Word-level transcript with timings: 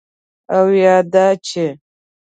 او 0.55 0.65
یا 0.81 0.95
دا 1.13 1.27
چې: 1.47 1.65